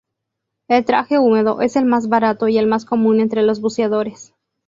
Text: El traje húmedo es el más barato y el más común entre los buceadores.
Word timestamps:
El 0.67 0.83
traje 0.83 1.19
húmedo 1.19 1.61
es 1.61 1.75
el 1.75 1.85
más 1.85 2.09
barato 2.09 2.47
y 2.47 2.57
el 2.57 2.65
más 2.65 2.85
común 2.85 3.19
entre 3.19 3.43
los 3.43 3.61
buceadores. 3.61 4.33